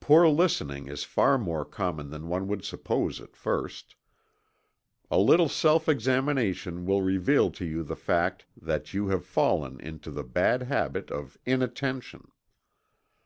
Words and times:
Poor 0.00 0.28
listening 0.28 0.86
is 0.86 1.02
far 1.02 1.38
more 1.38 1.64
common 1.64 2.10
than 2.10 2.28
one 2.28 2.46
would 2.46 2.62
suppose 2.62 3.22
at 3.22 3.34
first. 3.34 3.94
A 5.10 5.18
little 5.18 5.48
self 5.48 5.88
examination 5.88 6.84
will 6.84 7.00
reveal 7.00 7.50
to 7.52 7.64
you 7.64 7.82
the 7.82 7.96
fact 7.96 8.44
that 8.54 8.92
you 8.92 9.08
have 9.08 9.24
fallen 9.24 9.80
into 9.80 10.10
the 10.10 10.24
bad 10.24 10.64
habit 10.64 11.10
of 11.10 11.38
inattention. 11.46 12.30